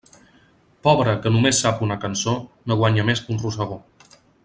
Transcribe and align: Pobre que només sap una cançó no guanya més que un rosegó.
Pobre 0.87 1.13
que 1.27 1.33
només 1.35 1.61
sap 1.65 1.85
una 1.89 1.99
cançó 2.07 2.33
no 2.73 2.79
guanya 2.83 3.07
més 3.11 3.23
que 3.27 3.35
un 3.37 3.43
rosegó. 3.47 3.79